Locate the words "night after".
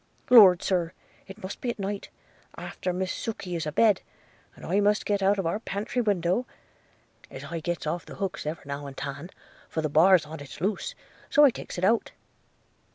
1.77-2.91